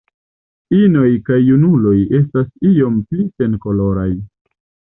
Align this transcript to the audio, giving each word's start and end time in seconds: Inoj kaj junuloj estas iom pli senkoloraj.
Inoj 0.77 1.11
kaj 1.27 1.37
junuloj 1.49 1.93
estas 2.21 2.49
iom 2.73 2.99
pli 3.11 3.29
senkoloraj. 3.37 4.11